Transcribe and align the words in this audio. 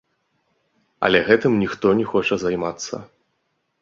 Але 1.07 1.21
гэтым 1.29 1.59
ніхто 1.65 1.87
не 1.99 2.05
хоча 2.15 2.35
займацца. 2.45 2.95